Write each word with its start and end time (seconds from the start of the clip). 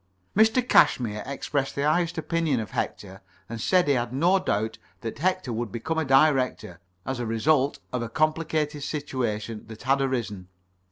Mr. 0.35 0.67
Cashmere 0.67 1.21
expressed 1.27 1.75
the 1.75 1.83
highest 1.83 2.17
opinion 2.17 2.59
of 2.59 2.71
Hector, 2.71 3.21
and 3.47 3.61
said 3.61 3.87
he 3.87 3.93
had 3.93 4.11
no 4.11 4.39
doubt 4.39 4.79
that 5.01 5.19
Hector 5.19 5.53
would 5.53 5.71
become 5.71 5.99
a 5.99 6.05
Director, 6.05 6.79
as 7.05 7.19
a 7.19 7.25
result 7.27 7.77
of 7.93 8.01
a 8.01 8.09
complicated 8.09 8.81
situation 8.81 9.67
that 9.67 9.83
had 9.83 10.01
arisen. 10.01 10.47